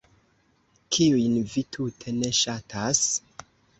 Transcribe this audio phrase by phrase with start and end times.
[0.95, 3.03] Kiujn vi tute ne ŝatas?